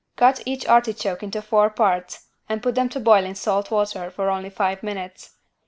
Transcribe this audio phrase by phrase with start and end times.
[0.15, 4.31] Cut each artichoke into four parts and put them to boil in salt water for
[4.31, 5.35] only five minutes.